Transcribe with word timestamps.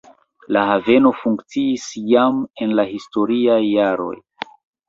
La 0.55 0.63
haveno 0.69 1.11
funkciis 1.17 1.85
jam 2.13 2.41
en 2.65 2.75
la 2.81 2.89
historiaj 2.95 3.63
jaroj. 3.69 4.13